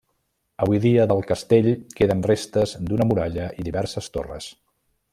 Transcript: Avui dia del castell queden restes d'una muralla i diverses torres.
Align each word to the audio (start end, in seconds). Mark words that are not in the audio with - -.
Avui 0.65 0.79
dia 0.85 1.05
del 1.11 1.21
castell 1.33 1.69
queden 1.99 2.25
restes 2.31 2.75
d'una 2.89 3.07
muralla 3.13 3.47
i 3.63 3.71
diverses 3.71 4.13
torres. 4.19 4.51